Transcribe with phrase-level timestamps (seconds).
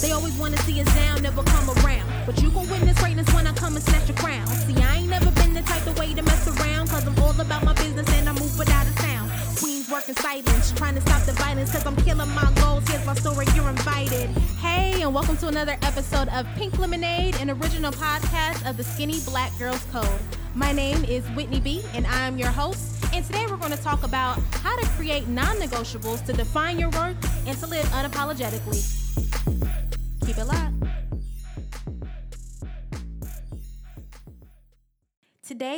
[0.00, 2.08] They always wanna see us down, never come around.
[2.24, 4.46] But you gon' witness greatness when I come and snatch your crown.
[4.46, 7.38] See, I ain't never been the type of way to mess around, cause I'm all
[7.38, 9.30] about my business and I move without a sound.
[9.58, 12.88] Queens working silence, trying to stop the violence, cause I'm killing my goals.
[12.88, 14.30] Here's my story, you're invited.
[14.64, 19.20] Hey, and welcome to another episode of Pink Lemonade, an original podcast of the Skinny
[19.26, 20.20] Black Girls Code.
[20.54, 23.04] My name is Whitney B, and I'm your host.
[23.12, 26.88] And today we're going to talk about how to create non negotiables to define your
[26.90, 28.99] worth and to live unapologetically.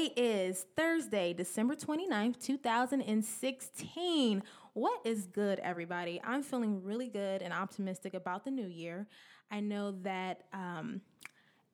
[0.03, 4.43] Today is Thursday, December 29th, 2016.
[4.73, 6.21] What is good, everybody?
[6.25, 9.07] I'm feeling really good and optimistic about the new year.
[9.49, 11.03] I know that um,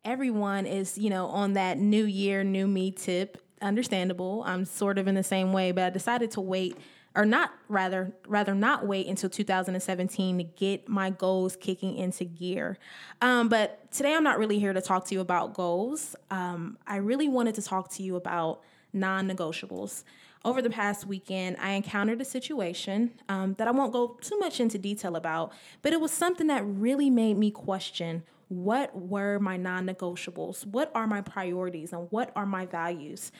[0.05, 3.43] everyone is, you know, on that new year, new me tip.
[3.63, 4.43] Understandable.
[4.45, 6.77] I'm sort of in the same way, but I decided to wait
[7.19, 12.79] or not rather rather not wait until 2017 to get my goals kicking into gear.
[13.21, 16.15] Um, but today i'm not really here to talk to you about goals.
[16.31, 20.05] Um, i really wanted to talk to you about non-negotiables.
[20.45, 24.61] Over the past weekend i encountered a situation um, that i won't go too much
[24.61, 29.59] into detail about but it was something that really made me question what were my
[29.59, 30.65] non-negotiables?
[30.65, 33.31] What are my priorities and what are my values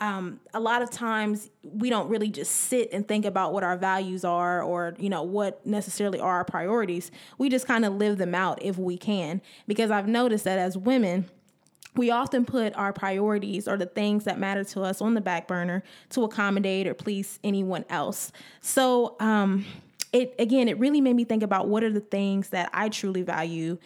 [0.00, 3.76] um, a lot of times we don't really just sit and think about what our
[3.76, 7.10] values are or you know what necessarily are our priorities.
[7.38, 9.40] We just kind of live them out if we can.
[9.66, 11.28] Because i've noticed that as women
[11.96, 15.48] we often put our priorities or the things that matter to us on the back
[15.48, 18.32] burner to accommodate or please anyone else.
[18.60, 19.64] So um,
[20.12, 23.22] it again it really made me think about what are the things that i truly
[23.22, 23.76] value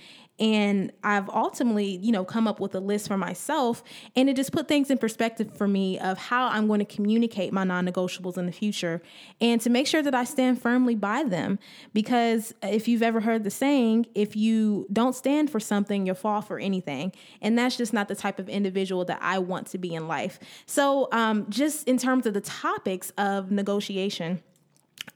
[0.40, 3.84] and I've ultimately, you know, come up with a list for myself.
[4.16, 7.52] And it just put things in perspective for me of how I'm going to communicate
[7.52, 9.02] my non negotiables in the future
[9.40, 11.58] and to make sure that I stand firmly by them.
[11.92, 16.40] Because if you've ever heard the saying, if you don't stand for something, you'll fall
[16.40, 17.12] for anything.
[17.42, 20.40] And that's just not the type of individual that I want to be in life.
[20.64, 24.42] So, um, just in terms of the topics of negotiation,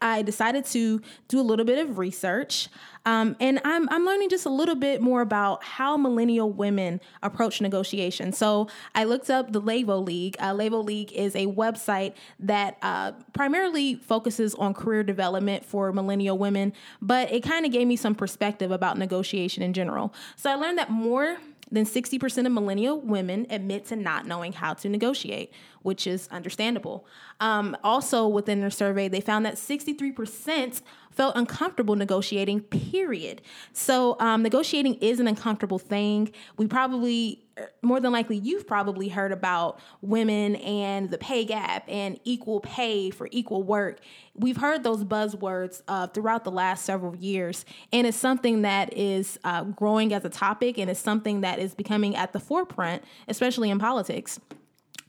[0.00, 2.68] I decided to do a little bit of research.
[3.06, 7.60] Um, and I'm, I'm learning just a little bit more about how millennial women approach
[7.60, 8.32] negotiation.
[8.32, 10.36] So I looked up the Levo League.
[10.38, 16.38] Uh, Levo League is a website that uh, primarily focuses on career development for millennial
[16.38, 16.72] women,
[17.02, 20.14] but it kind of gave me some perspective about negotiation in general.
[20.36, 21.38] So I learned that more
[21.70, 25.52] than 60% of millennial women admit to not knowing how to negotiate,
[25.84, 27.06] which is understandable.
[27.40, 30.80] Um, also, within their survey, they found that 63%
[31.10, 33.42] felt uncomfortable negotiating, period.
[33.74, 36.32] So, um, negotiating is an uncomfortable thing.
[36.56, 37.44] We probably
[37.82, 43.10] more than likely you've probably heard about women and the pay gap and equal pay
[43.10, 44.00] for equal work.
[44.34, 49.38] We've heard those buzzwords uh, throughout the last several years, and it's something that is
[49.44, 53.70] uh, growing as a topic and it's something that is becoming at the forefront, especially
[53.70, 54.40] in politics.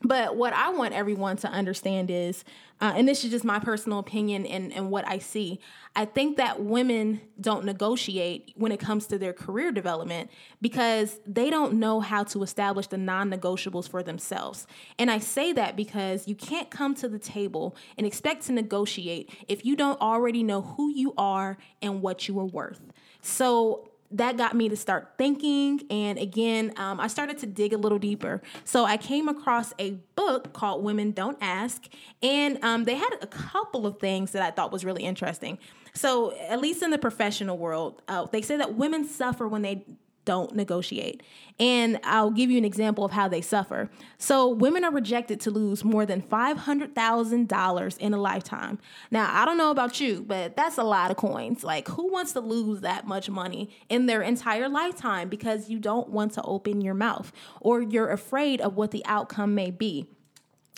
[0.02, 2.44] But what I want everyone to understand is,
[2.80, 5.58] uh, and this is just my personal opinion and, and what I see,
[5.94, 10.30] I think that women don't negotiate when it comes to their career development
[10.60, 14.66] because they don't know how to establish the non negotiables for themselves.
[14.98, 19.30] And I say that because you can't come to the table and expect to negotiate
[19.48, 22.92] if you don't already know who you are and what you are worth.
[23.22, 25.82] So that got me to start thinking.
[25.90, 28.42] And again, um, I started to dig a little deeper.
[28.64, 31.86] So I came across a book called Women Don't Ask,
[32.22, 35.58] and um, they had a couple of things that I thought was really interesting.
[35.94, 39.86] So, at least in the professional world, uh, they say that women suffer when they
[40.26, 41.22] don't negotiate.
[41.58, 43.88] And I'll give you an example of how they suffer.
[44.18, 48.78] So, women are rejected to lose more than $500,000 in a lifetime.
[49.10, 51.64] Now, I don't know about you, but that's a lot of coins.
[51.64, 56.10] Like, who wants to lose that much money in their entire lifetime because you don't
[56.10, 57.32] want to open your mouth
[57.62, 60.06] or you're afraid of what the outcome may be?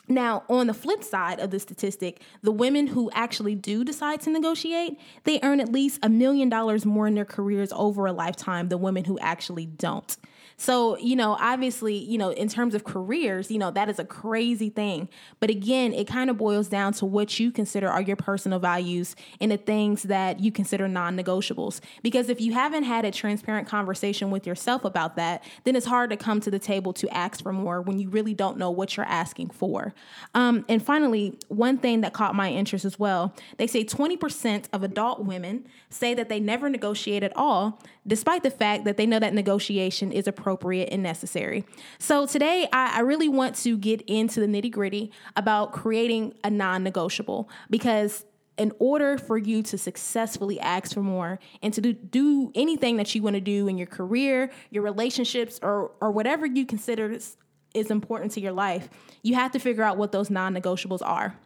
[0.09, 4.31] Now, on the flip side of the statistic, the women who actually do decide to
[4.31, 8.69] negotiate, they earn at least a million dollars more in their careers over a lifetime
[8.69, 10.17] than women who actually don't.
[10.61, 14.05] So, you know, obviously, you know, in terms of careers, you know, that is a
[14.05, 15.09] crazy thing.
[15.39, 19.15] But again, it kind of boils down to what you consider are your personal values
[19.41, 21.81] and the things that you consider non negotiables.
[22.03, 26.11] Because if you haven't had a transparent conversation with yourself about that, then it's hard
[26.11, 28.97] to come to the table to ask for more when you really don't know what
[28.97, 29.95] you're asking for.
[30.35, 34.83] Um, and finally, one thing that caught my interest as well they say 20% of
[34.83, 39.19] adult women say that they never negotiate at all, despite the fact that they know
[39.19, 41.65] that negotiation is appropriate and necessary.
[41.99, 46.51] So today, I, I really want to get into the nitty gritty about creating a
[46.51, 48.25] non negotiable because
[48.57, 53.15] in order for you to successfully ask for more and to do, do anything that
[53.15, 57.37] you want to do in your career, your relationships, or or whatever you consider is,
[57.75, 58.89] is important to your life,
[59.23, 61.37] you have to figure out what those non-negotiables are.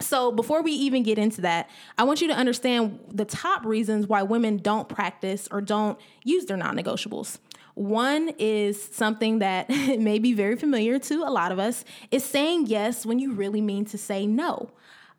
[0.00, 4.06] So, before we even get into that, I want you to understand the top reasons
[4.08, 7.38] why women don't practice or don't use their non negotiables.
[7.74, 9.68] One is something that
[9.98, 13.60] may be very familiar to a lot of us is saying yes when you really
[13.60, 14.70] mean to say no.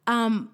[0.07, 0.51] Um,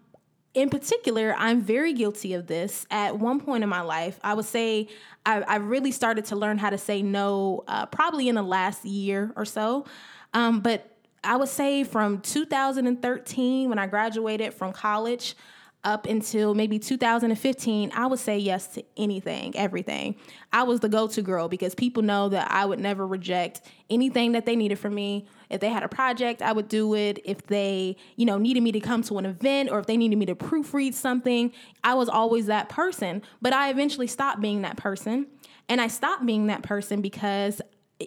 [0.53, 2.85] in particular, I'm very guilty of this.
[2.91, 4.89] At one point in my life, I would say
[5.25, 8.83] I, I really started to learn how to say no uh, probably in the last
[8.83, 9.85] year or so.
[10.33, 10.90] Um, but
[11.23, 15.35] I would say from 2013, when I graduated from college,
[15.83, 20.15] up until maybe 2015, I would say yes to anything, everything.
[20.53, 24.33] I was the go to girl because people know that I would never reject anything
[24.33, 25.27] that they needed from me.
[25.49, 27.19] If they had a project, I would do it.
[27.25, 30.17] If they, you know, needed me to come to an event or if they needed
[30.17, 31.51] me to proofread something,
[31.83, 33.23] I was always that person.
[33.41, 35.27] But I eventually stopped being that person.
[35.67, 37.61] And I stopped being that person because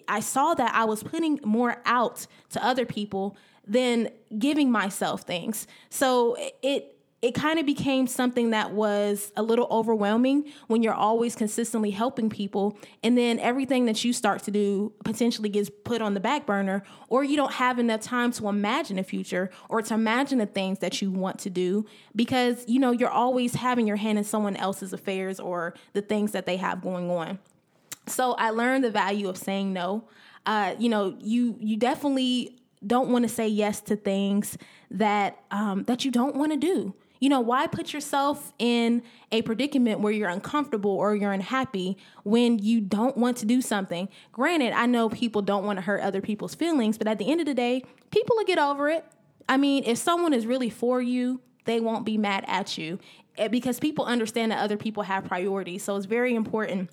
[0.07, 3.37] I saw that I was putting more out to other people
[3.67, 5.67] than giving myself things.
[5.89, 6.95] So it
[7.25, 12.29] it kind of became something that was a little overwhelming when you're always consistently helping
[12.29, 16.45] people and then everything that you start to do potentially gets put on the back
[16.45, 20.45] burner or you don't have enough time to imagine a future or to imagine the
[20.45, 21.83] things that you want to do
[22.15, 26.31] because you know you're always having your hand in someone else's affairs or the things
[26.31, 27.39] that they have going on.
[28.07, 30.07] So I learned the value of saying no.
[30.45, 34.57] Uh, you know, you you definitely don't want to say yes to things
[34.91, 36.93] that um, that you don't want to do.
[37.19, 42.59] You know, why put yourself in a predicament where you're uncomfortable or you're unhappy when
[42.59, 44.09] you don't want to do something?
[44.31, 47.39] Granted, I know people don't want to hurt other people's feelings, but at the end
[47.39, 49.05] of the day, people will get over it.
[49.47, 52.99] I mean, if someone is really for you, they won't be mad at you
[53.37, 55.83] eh, because people understand that other people have priorities.
[55.83, 56.89] So it's very important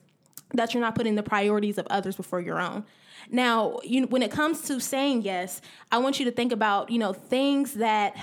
[0.54, 2.84] that you're not putting the priorities of others before your own.
[3.31, 5.60] Now, you, when it comes to saying yes,
[5.90, 8.16] I want you to think about, you know, things that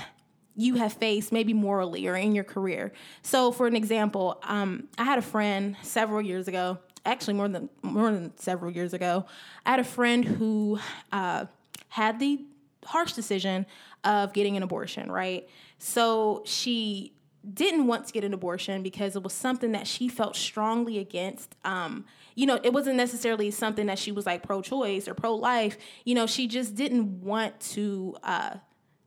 [0.55, 2.91] you have faced maybe morally or in your career.
[3.21, 7.69] So, for an example, um, I had a friend several years ago, actually more than
[7.81, 9.25] more than several years ago.
[9.65, 10.79] I had a friend who
[11.13, 11.45] uh,
[11.87, 12.43] had the
[12.83, 13.65] harsh decision
[14.03, 15.09] of getting an abortion.
[15.09, 15.47] Right,
[15.77, 17.13] so she
[17.53, 21.55] didn't want to get an abortion because it was something that she felt strongly against.
[21.63, 22.03] Um,
[22.39, 25.77] you know, it wasn't necessarily something that she was like pro-choice or pro-life.
[26.05, 28.55] You know, she just didn't want to uh,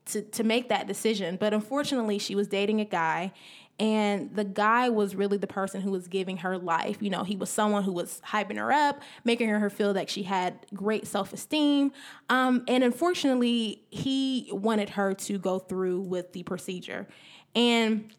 [0.07, 1.37] to to make that decision.
[1.41, 3.33] But unfortunately, she was dating a guy,
[3.79, 6.99] and the guy was really the person who was giving her life.
[7.01, 10.25] You know, he was someone who was hyping her up, making her feel that she
[10.25, 11.93] had great self esteem.
[12.29, 17.09] Um, and unfortunately, he wanted her to go through with the procedure.
[17.55, 18.13] And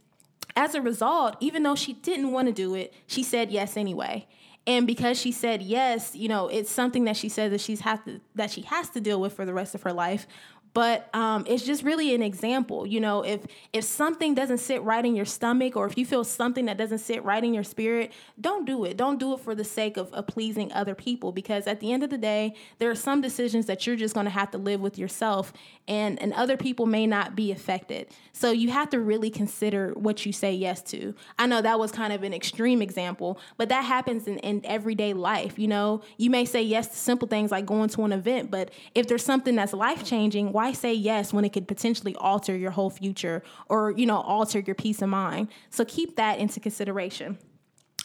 [0.55, 4.25] as a result, even though she didn't want to do it, she said yes anyway.
[4.65, 8.03] And because she said yes, you know, it's something that she says that she's have
[8.05, 10.25] to that she has to deal with for the rest of her life
[10.73, 15.05] but um, it's just really an example you know if if something doesn't sit right
[15.05, 18.11] in your stomach or if you feel something that doesn't sit right in your spirit
[18.39, 18.97] don't do it.
[18.97, 22.03] Don't do it for the sake of, of pleasing other people because at the end
[22.03, 24.81] of the day there are some decisions that you're just going to have to live
[24.81, 25.53] with yourself
[25.87, 28.07] and and other people may not be affected.
[28.31, 31.13] So you have to really consider what you say yes to.
[31.37, 35.13] I know that was kind of an extreme example but that happens in, in everyday
[35.13, 36.01] life you know?
[36.17, 39.23] You may say yes to simple things like going to an event but if there's
[39.23, 43.43] something that's life changing why say yes when it could potentially alter your whole future
[43.67, 45.49] or, you know, alter your peace of mind?
[45.69, 47.37] So keep that into consideration.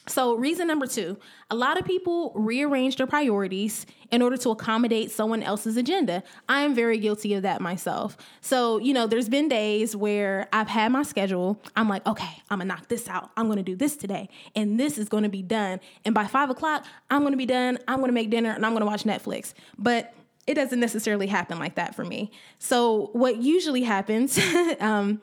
[0.08, 1.18] So, reason number two
[1.50, 6.24] a lot of people rearrange their priorities in order to accommodate someone else's agenda.
[6.48, 8.16] I am very guilty of that myself.
[8.40, 11.60] So, you know, there's been days where I've had my schedule.
[11.76, 13.30] I'm like, okay, I'm gonna knock this out.
[13.36, 15.78] I'm gonna do this today, and this is gonna be done.
[16.04, 17.78] And by five o'clock, I'm gonna be done.
[17.86, 19.52] I'm gonna make dinner and I'm gonna watch Netflix.
[19.78, 20.14] But
[20.48, 22.30] it doesn't necessarily happen like that for me.
[22.58, 24.40] So what usually happens,
[24.80, 25.20] um,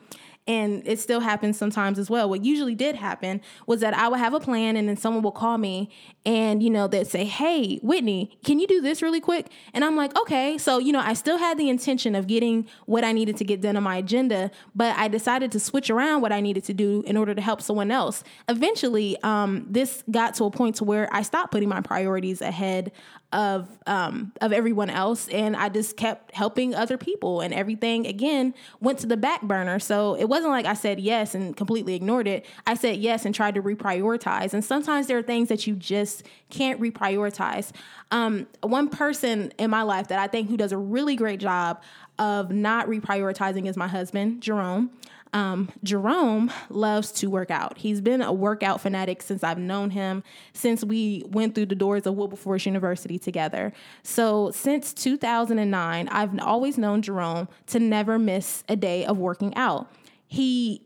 [0.48, 2.30] and it still happens sometimes as well.
[2.30, 5.32] What usually did happen was that I would have a plan and then someone will
[5.32, 5.90] call me
[6.25, 9.48] and, you know, they'd say, Hey, Whitney, can you do this really quick?
[9.74, 10.58] And I'm like, Okay.
[10.58, 13.62] So, you know, I still had the intention of getting what I needed to get
[13.62, 17.04] done on my agenda, but I decided to switch around what I needed to do
[17.08, 18.24] in order to help someone else.
[18.48, 22.92] Eventually, um, this got to a point to where I stopped putting my priorities ahead
[23.36, 28.54] of um, of everyone else, and I just kept helping other people, and everything again
[28.80, 29.80] went to the back burner.
[29.80, 32.46] So it wasn't like I said yes and completely ignored it.
[32.68, 34.54] I said yes and tried to reprioritize.
[34.54, 37.72] And sometimes there are things that you just can't reprioritize.
[38.12, 41.82] Um, one person in my life that I think who does a really great job
[42.20, 44.92] of not reprioritizing is my husband, Jerome.
[45.36, 47.77] um, Jerome loves to work out.
[47.77, 50.24] He's been a workout fanatic since I've known him,
[50.54, 53.74] since we went through the doors of Wilberforce University together.
[54.01, 59.92] So since 2009, I've always known Jerome to never miss a day of working out.
[60.27, 60.82] He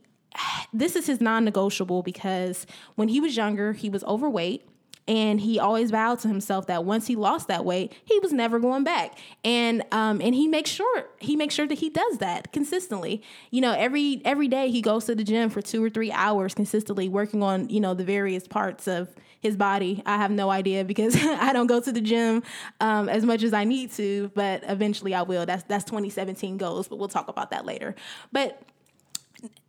[0.71, 4.65] this is his non-negotiable because when he was younger, he was overweight
[5.09, 8.59] and he always vowed to himself that once he lost that weight, he was never
[8.59, 9.17] going back.
[9.43, 13.23] And um, and he makes sure he makes sure that he does that consistently.
[13.49, 16.53] You know, every every day he goes to the gym for two or three hours
[16.53, 19.09] consistently, working on you know the various parts of
[19.41, 20.03] his body.
[20.05, 22.43] I have no idea because I don't go to the gym
[22.79, 25.47] um, as much as I need to, but eventually I will.
[25.47, 27.95] That's that's 2017 goals, but we'll talk about that later.
[28.31, 28.61] But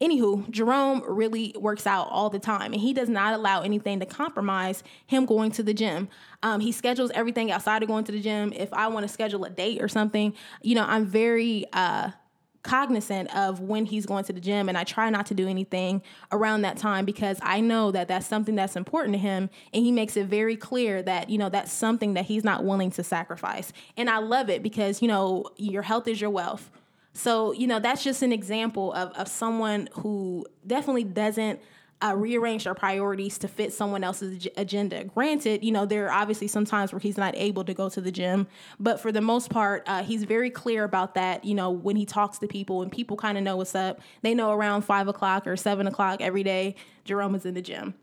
[0.01, 4.07] anywho, Jerome really works out all the time, and he does not allow anything to
[4.07, 6.09] compromise him going to the gym.
[6.43, 8.53] Um, he schedules everything outside of going to the gym.
[8.55, 12.11] If I want to schedule a date or something, you know, I'm very uh,
[12.63, 16.03] cognizant of when he's going to the gym, and I try not to do anything
[16.33, 19.93] around that time because I know that that's something that's important to him, and he
[19.93, 23.73] makes it very clear that you know that's something that he's not willing to sacrifice.
[23.97, 26.71] And I love it because you know your health is your wealth
[27.13, 31.61] so, you know, that's just an example of, of someone who definitely doesn't
[32.03, 35.05] uh, rearrange their priorities to fit someone else's agenda.
[35.05, 38.01] Granted, you know, there are obviously some times where he's not able to go to
[38.01, 38.47] the gym,
[38.79, 41.45] but for the most part, uh, he's very clear about that.
[41.45, 44.35] You know, when he talks to people and people kind of know what's up, they
[44.35, 47.95] know around five o'clock or seven o'clock every day, Jerome is in the gym.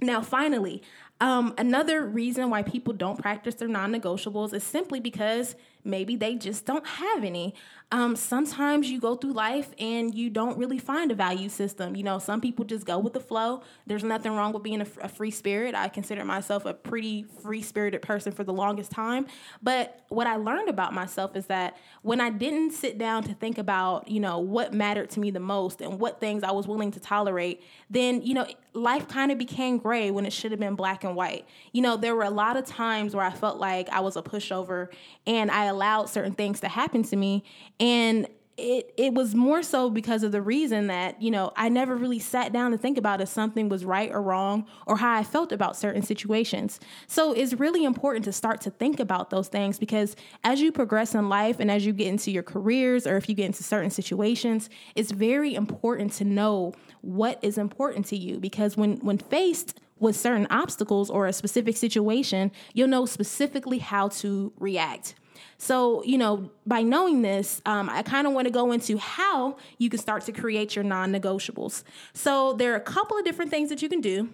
[0.00, 0.82] Now, finally,
[1.20, 6.36] um, another reason why people don't practice their non negotiables is simply because maybe they
[6.36, 7.54] just don't have any.
[7.92, 11.96] Um, sometimes you go through life and you don't really find a value system.
[11.96, 13.62] You know, some people just go with the flow.
[13.84, 15.74] There's nothing wrong with being a, a free spirit.
[15.74, 19.26] I consider myself a pretty free spirited person for the longest time.
[19.60, 23.58] But what I learned about myself is that when I didn't sit down to think
[23.58, 26.92] about, you know, what mattered to me the most and what things I was willing
[26.92, 30.76] to tolerate, then, you know, life kind of became gray when it should have been
[30.76, 31.44] black and white.
[31.72, 34.22] You know, there were a lot of times where I felt like I was a
[34.22, 34.88] pushover
[35.26, 37.44] and I allowed certain things to happen to me
[37.78, 38.28] and
[38.60, 42.18] it it was more so because of the reason that you know I never really
[42.18, 45.50] sat down to think about if something was right or wrong or how I felt
[45.50, 46.78] about certain situations.
[47.06, 51.14] So it's really important to start to think about those things because as you progress
[51.14, 53.90] in life and as you get into your careers or if you get into certain
[53.90, 59.80] situations, it's very important to know what is important to you because when when faced
[59.98, 65.14] with certain obstacles or a specific situation, you'll know specifically how to react.
[65.58, 69.56] So, you know, by knowing this, um, I kind of want to go into how
[69.78, 71.82] you can start to create your non negotiables.
[72.14, 74.30] So, there are a couple of different things that you can do.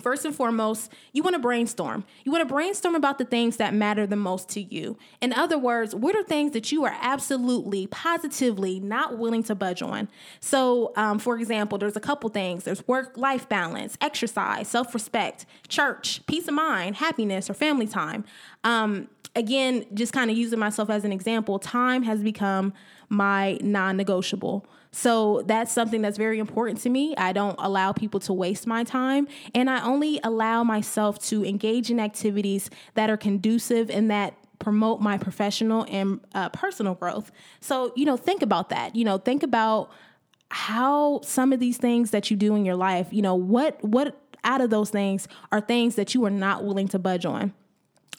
[0.00, 2.04] First and foremost, you want to brainstorm.
[2.24, 4.96] You want to brainstorm about the things that matter the most to you.
[5.20, 9.82] In other words, what are things that you are absolutely, positively not willing to budge
[9.82, 10.08] on?
[10.40, 15.44] So, um, for example, there's a couple things there's work life balance, exercise, self respect,
[15.68, 18.24] church, peace of mind, happiness, or family time.
[18.64, 22.72] Um, again, just kind of using myself as an example, time has become
[23.08, 24.66] my non negotiable.
[24.90, 27.16] So that's something that's very important to me.
[27.16, 31.90] I don't allow people to waste my time, and I only allow myself to engage
[31.90, 37.32] in activities that are conducive and that promote my professional and uh, personal growth.
[37.60, 38.94] So, you know, think about that.
[38.94, 39.90] You know, think about
[40.50, 44.18] how some of these things that you do in your life, you know, what what
[44.44, 47.54] out of those things are things that you are not willing to budge on.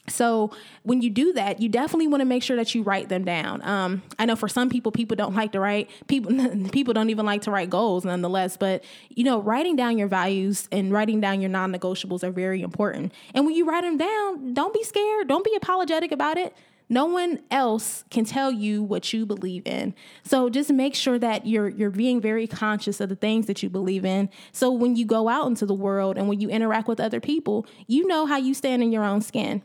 [0.06, 0.50] So
[0.82, 3.62] when you do that, you definitely want to make sure that you write them down.
[3.62, 5.90] Um, I know for some people, people don't like to write.
[6.08, 6.32] People
[6.72, 8.56] people don't even like to write goals, nonetheless.
[8.56, 13.12] But you know, writing down your values and writing down your non-negotiables are very important.
[13.34, 15.28] And when you write them down, don't be scared.
[15.28, 16.54] Don't be apologetic about it.
[16.90, 19.94] No one else can tell you what you believe in.
[20.22, 23.70] So just make sure that you're you're being very conscious of the things that you
[23.70, 24.28] believe in.
[24.52, 27.66] So when you go out into the world and when you interact with other people,
[27.86, 29.62] you know how you stand in your own skin.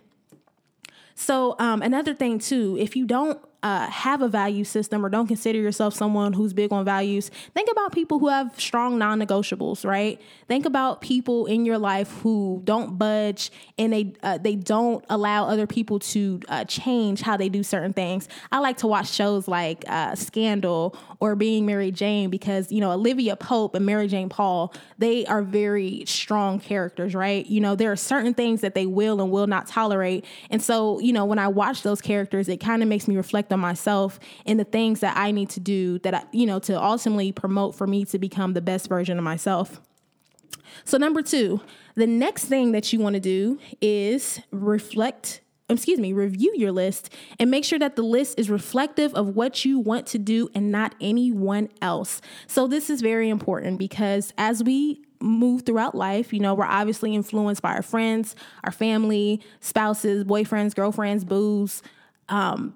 [1.19, 5.27] So um, another thing too, if you don't uh, have a value system or don't
[5.27, 9.85] consider yourself someone who's big on values, think about people who have strong non negotiables,
[9.85, 10.21] right?
[10.47, 15.45] Think about people in your life who don't budge and they uh, they don't allow
[15.45, 18.29] other people to uh, change how they do certain things.
[18.51, 22.91] I like to watch shows like uh, Scandal or Being Mary Jane because you know
[22.91, 27.45] Olivia Pope and Mary Jane Paul they are very strong characters, right?
[27.45, 30.99] You know there are certain things that they will and will not tolerate, and so
[30.99, 33.59] you know when I watch those characters, it kind of makes me reflect reflect on
[33.59, 37.31] myself and the things that I need to do that I, you know, to ultimately
[37.31, 39.81] promote for me to become the best version of myself.
[40.85, 41.61] So, number two,
[41.95, 45.41] the next thing that you want to do is reflect
[45.71, 49.63] excuse me, review your list and make sure that the list is reflective of what
[49.65, 52.21] you want to do and not anyone else.
[52.47, 57.13] So, this is very important because as we move throughout life, you know, we're obviously
[57.13, 61.83] influenced by our friends, our family, spouses, boyfriends, girlfriends, boos,
[62.29, 62.75] um,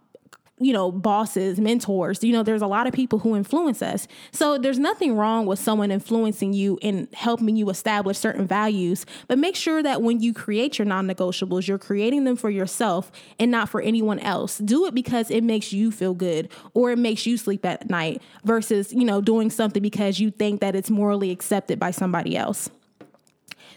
[0.60, 2.24] you know, bosses, mentors.
[2.24, 4.08] You know, there's a lot of people who influence us.
[4.32, 9.06] So there's nothing wrong with someone influencing you and helping you establish certain values.
[9.28, 13.12] But make sure that when you create your non negotiables, you're creating them for yourself
[13.40, 14.60] and not for anyone else.
[14.60, 18.22] Do it because it makes you feel good or it makes you sleep at night
[18.44, 22.70] versus, you know, doing something because you think that it's morally accepted by somebody else.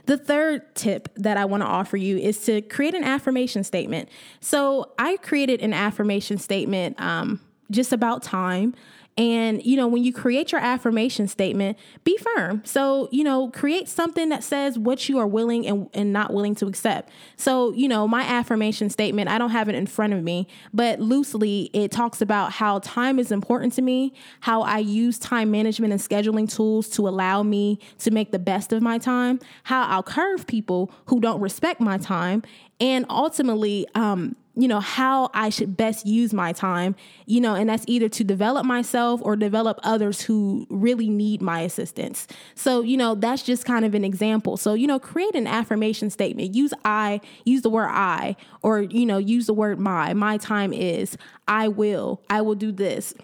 [0.07, 4.09] The third tip that I want to offer you is to create an affirmation statement.
[4.41, 8.75] So I created an affirmation statement um, just about time.
[9.19, 12.63] And, you know, when you create your affirmation statement, be firm.
[12.67, 16.55] So, you know, create something that says what you are willing and, and not willing
[16.57, 17.11] to accept.
[17.37, 21.01] So, you know, my affirmation statement, I don't have it in front of me, but
[21.01, 25.95] loosely it talks about how time is important to me, how I use time management
[25.95, 30.03] and scheduling tools to allow me to make the best of my time, how I'll
[30.03, 32.43] curve people who don't respect my time,
[32.81, 36.97] and ultimately, um, you know, how I should best use my time,
[37.27, 41.61] you know, and that's either to develop myself or develop others who really need my
[41.61, 42.27] assistance.
[42.55, 44.57] So, you know, that's just kind of an example.
[44.57, 46.55] So, you know, create an affirmation statement.
[46.55, 50.15] Use I, use the word I, or, you know, use the word my.
[50.15, 53.15] My time is, I will, I will do this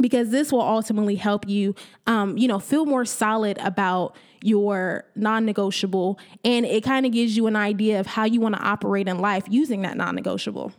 [0.00, 1.74] because this will ultimately help you
[2.06, 6.18] um, you know feel more solid about your non-negotiable.
[6.44, 9.18] And it kind of gives you an idea of how you want to operate in
[9.18, 10.72] life using that non-negotiable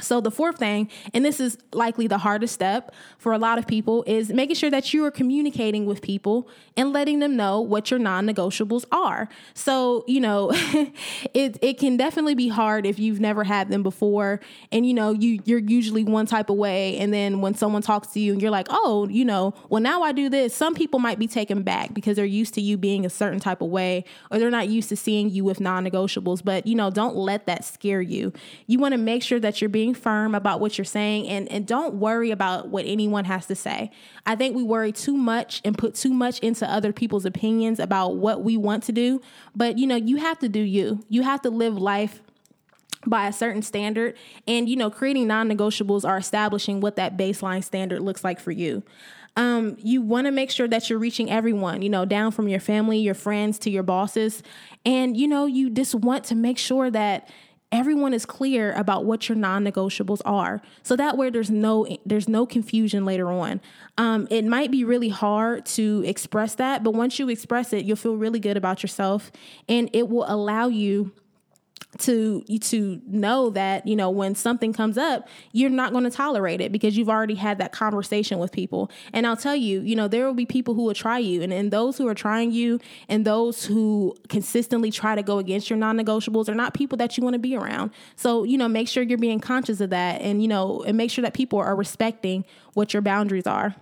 [0.00, 3.66] so, the fourth thing, and this is likely the hardest step for a lot of
[3.66, 7.90] people, is making sure that you are communicating with people and letting them know what
[7.90, 9.28] your non negotiables are.
[9.54, 10.50] So, you know,
[11.34, 14.40] it, it can definitely be hard if you've never had them before.
[14.70, 16.96] And, you know, you, you're usually one type of way.
[16.98, 20.02] And then when someone talks to you and you're like, oh, you know, well, now
[20.02, 23.04] I do this, some people might be taken back because they're used to you being
[23.04, 26.44] a certain type of way or they're not used to seeing you with non negotiables.
[26.44, 28.32] But, you know, don't let that scare you.
[28.66, 31.50] You want to make sure that you're being being firm about what you're saying and,
[31.50, 33.90] and don't worry about what anyone has to say.
[34.26, 38.16] I think we worry too much and put too much into other people's opinions about
[38.16, 39.20] what we want to do.
[39.54, 41.04] But you know, you have to do you.
[41.08, 42.22] You have to live life
[43.06, 44.16] by a certain standard
[44.48, 48.82] and you know creating non-negotiables are establishing what that baseline standard looks like for you
[49.36, 52.58] um, you want to make sure that you're reaching everyone, you know, down from your
[52.58, 54.42] family, your friends to your bosses.
[54.84, 57.30] And, you know, you just want to make sure that
[57.70, 60.62] everyone is clear about what your non-negotiables are.
[60.82, 63.60] So that way there's no there's no confusion later on.
[63.98, 67.96] Um, it might be really hard to express that but once you express it you'll
[67.96, 69.30] feel really good about yourself
[69.68, 71.12] and it will allow you
[71.98, 76.60] to to know that you know when something comes up you're not going to tolerate
[76.60, 78.90] it because you've already had that conversation with people.
[79.12, 81.52] And i'll tell you you know there will be people who will try you and,
[81.52, 85.78] and those who are trying you and those who consistently try to go against your
[85.78, 87.90] non-negotiables are not people that you want to be around.
[88.16, 91.10] So you know make sure you're being conscious of that and you know and make
[91.10, 93.74] sure that people are respecting what your boundaries are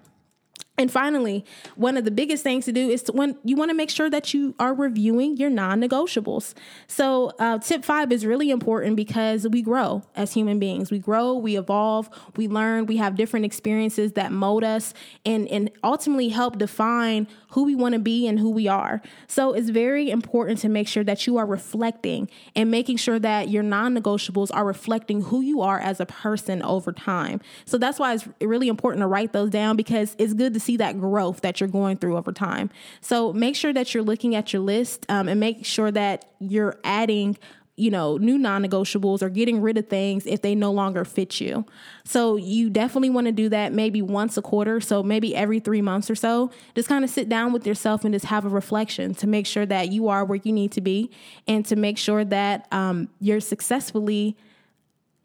[0.78, 3.74] and finally, one of the biggest things to do is to, when you want to
[3.74, 6.54] make sure that you are reviewing your non-negotiables.
[6.86, 10.90] So, uh, tip five is really important because we grow as human beings.
[10.90, 14.92] We grow, we evolve, we learn, we have different experiences that mold us
[15.24, 19.00] and and ultimately help define who we want to be and who we are.
[19.28, 23.48] So, it's very important to make sure that you are reflecting and making sure that
[23.48, 27.40] your non-negotiables are reflecting who you are as a person over time.
[27.64, 30.76] So that's why it's really important to write those down because it's good to see
[30.76, 32.70] that growth that you're going through over time.
[33.00, 36.78] So make sure that you're looking at your list um, and make sure that you're
[36.84, 37.38] adding
[37.76, 41.40] you know, new non negotiables or getting rid of things if they no longer fit
[41.40, 41.66] you.
[42.04, 44.80] So, you definitely want to do that maybe once a quarter.
[44.80, 46.50] So, maybe every three months or so.
[46.74, 49.66] Just kind of sit down with yourself and just have a reflection to make sure
[49.66, 51.10] that you are where you need to be
[51.46, 54.36] and to make sure that um, you're successfully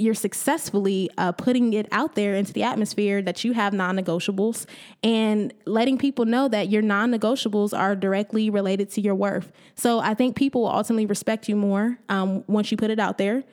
[0.02, 4.66] you're successfully uh, putting it out there into the atmosphere that you have non-negotiables
[5.04, 9.52] and letting people know that your non-negotiables are directly related to your worth.
[9.76, 13.18] So i think people will ultimately respect you more um, once you put it out
[13.18, 13.44] there.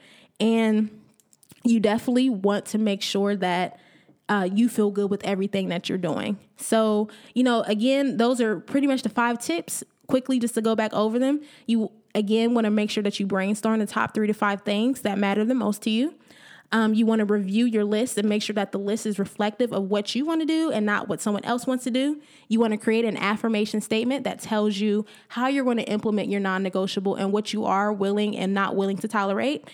[0.41, 0.91] And
[1.65, 3.79] you definitely want to make sure that
[4.29, 6.39] uh, you feel good with everything that you're doing.
[6.57, 10.75] So you know again those are pretty much the five tips quickly just to go
[10.75, 11.41] back over them.
[11.67, 15.03] You again want to make sure that you brainstorm the top three to five things
[15.03, 16.15] that matter the most to you
[16.71, 19.73] um, you want to review your list and make sure that the list is reflective
[19.73, 22.21] of what you want to do and not what someone else wants to do.
[22.49, 26.29] You want to create an affirmation statement that tells you how you're going to implement
[26.29, 29.69] your non negotiable and what you are willing and not willing to tolerate.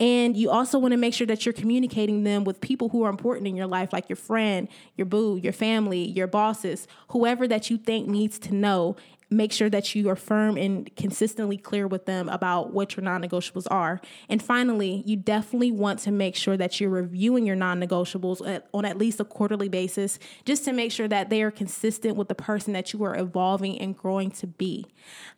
[0.00, 3.10] And you also want to make sure that you're communicating them with people who are
[3.10, 7.68] important in your life, like your friend, your boo, your family, your bosses, whoever that
[7.68, 8.96] you think needs to know
[9.30, 13.22] make sure that you are firm and consistently clear with them about what your non
[13.22, 14.00] negotiables are.
[14.28, 18.84] And finally, you definitely want to make sure that you're reviewing your non negotiables on
[18.84, 22.34] at least a quarterly basis just to make sure that they are consistent with the
[22.34, 24.86] person that you are evolving and growing to be.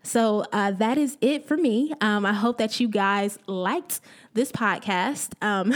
[0.02, 1.92] So uh, that is it for me.
[2.00, 4.00] Um, I hope that you guys liked
[4.34, 5.32] this podcast.
[5.42, 5.72] Um,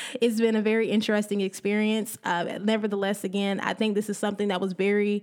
[0.20, 2.18] it's been a very interesting experience.
[2.24, 5.22] Uh, nevertheless, again, I think this is something that was very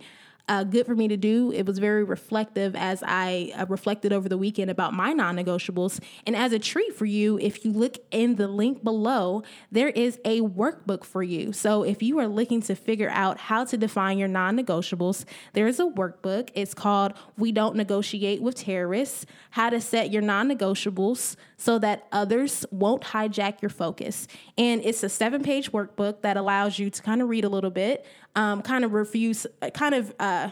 [0.52, 1.50] uh, good for me to do.
[1.54, 6.02] It was very reflective as I uh, reflected over the weekend about my non negotiables.
[6.28, 10.20] And as a treat for you, if you look in the link below, there is
[10.26, 11.54] a workbook for you.
[11.54, 15.68] So if you are looking to figure out how to define your non negotiables, there
[15.68, 16.50] is a workbook.
[16.54, 22.08] It's called We Don't Negotiate with Terrorists How to Set Your Non Negotiables So That
[22.12, 24.28] Others Won't Hijack Your Focus.
[24.58, 27.72] And it's a seven page workbook that allows you to kind of read a little
[27.72, 28.06] bit
[28.36, 30.50] um, kind of reviews, kind of, uh,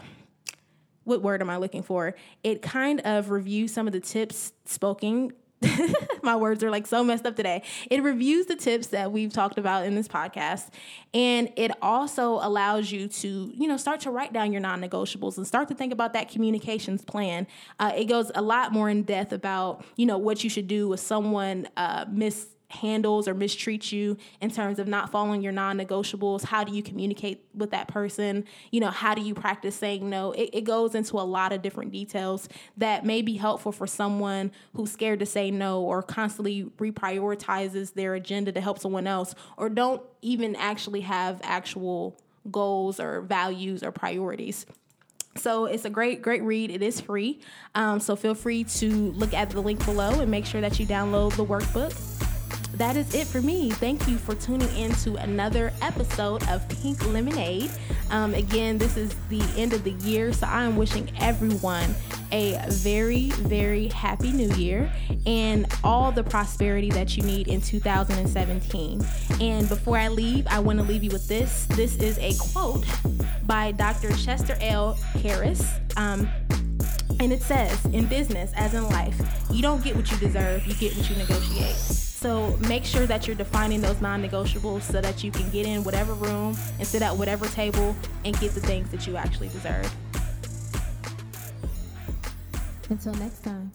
[1.03, 2.15] what word am I looking for?
[2.43, 5.33] It kind of reviews some of the tips spoken.
[6.23, 7.63] My words are like so messed up today.
[7.89, 10.69] It reviews the tips that we've talked about in this podcast.
[11.13, 15.37] And it also allows you to, you know, start to write down your non negotiables
[15.37, 17.47] and start to think about that communications plan.
[17.79, 20.87] Uh, it goes a lot more in depth about, you know, what you should do
[20.87, 26.45] with someone uh, miss handles or mistreats you in terms of not following your non-negotiables?
[26.45, 28.45] How do you communicate with that person?
[28.71, 30.31] You know how do you practice saying no?
[30.31, 34.51] It, it, goes into a lot of different details that may be helpful for someone
[34.75, 39.67] who's scared to say no or constantly reprioritizes their agenda to help someone else or
[39.67, 42.15] don't even actually have actual
[42.51, 44.67] goals or values or priorities.
[45.37, 46.69] So it's a great, great read.
[46.69, 47.39] It is free.
[47.73, 50.85] Um, so feel free to look at the link below and make sure that you
[50.85, 51.93] download the workbook
[52.79, 53.69] that is it for me.
[53.71, 57.69] Thank you for tuning in to another episode of Pink Lemonade.
[58.09, 61.93] Um, again, this is the end of the year, so I am wishing everyone
[62.31, 64.89] a very, very happy new year
[65.25, 69.05] and all the prosperity that you need in 2017.
[69.41, 71.65] And before I leave, I want to leave you with this.
[71.71, 72.85] This is a quote
[73.45, 74.15] by Dr.
[74.15, 74.97] Chester L.
[75.15, 75.65] Karrass.
[75.97, 76.29] Um,
[77.19, 79.19] and it says, in business, as in life,
[79.51, 82.08] you don't get what you deserve, you get what you negotiate.
[82.19, 85.85] So make sure that you're defining those non negotiables so that you can get in
[85.85, 89.89] whatever room and sit at whatever table and get the things that you actually deserve.
[92.89, 93.71] Until next time.